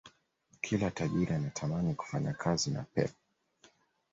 [0.61, 3.11] Kila tajiri anatamani kufanya kazi na poep